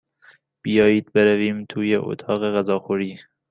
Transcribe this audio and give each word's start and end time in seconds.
بیایید 0.63 1.11
برویم 1.13 1.65
توی 1.65 1.95
اتاق 1.95 2.49
غذاخوری. 2.57 3.19